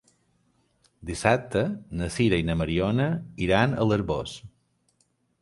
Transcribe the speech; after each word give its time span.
Dissabte 1.09 1.61
na 1.99 2.07
Sira 2.15 2.41
i 2.41 2.47
na 2.49 2.57
Mariona 2.63 3.07
iran 3.49 3.77
a 3.83 3.87
l'Arboç. 3.91 4.35